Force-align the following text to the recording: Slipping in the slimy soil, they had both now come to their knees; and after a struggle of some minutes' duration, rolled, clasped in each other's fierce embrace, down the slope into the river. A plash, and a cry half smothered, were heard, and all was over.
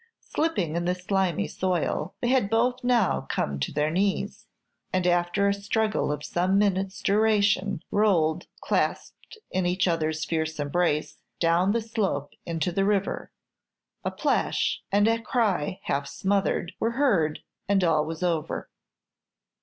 Slipping 0.33 0.75
in 0.75 0.85
the 0.85 0.95
slimy 0.95 1.47
soil, 1.47 2.15
they 2.21 2.29
had 2.29 2.49
both 2.49 2.83
now 2.83 3.27
come 3.29 3.59
to 3.59 3.71
their 3.71 3.91
knees; 3.91 4.47
and 4.91 5.05
after 5.05 5.47
a 5.47 5.53
struggle 5.53 6.11
of 6.11 6.25
some 6.25 6.57
minutes' 6.57 7.03
duration, 7.03 7.83
rolled, 7.91 8.47
clasped 8.61 9.37
in 9.51 9.67
each 9.67 9.87
other's 9.87 10.25
fierce 10.25 10.59
embrace, 10.59 11.19
down 11.39 11.71
the 11.71 11.81
slope 11.83 12.31
into 12.47 12.71
the 12.71 12.83
river. 12.83 13.31
A 14.03 14.09
plash, 14.09 14.81
and 14.91 15.07
a 15.07 15.21
cry 15.21 15.81
half 15.83 16.07
smothered, 16.07 16.71
were 16.79 16.93
heard, 16.93 17.41
and 17.69 17.83
all 17.83 18.03
was 18.03 18.23
over. 18.23 18.71